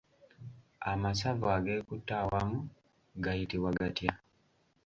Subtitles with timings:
[0.91, 2.59] Amasavu ageekutte awamu
[3.23, 4.13] gayitibwa gatya?